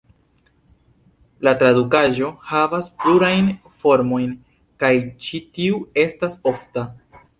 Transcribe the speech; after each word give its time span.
La 1.47 1.51
tradukaĵo 1.63 2.31
havas 2.53 2.89
plurajn 3.03 3.51
formojn 3.83 4.35
kaj 4.85 4.93
ĉi 5.27 5.43
tiu 5.59 5.79
estas 6.07 6.41
ofta. 6.55 6.89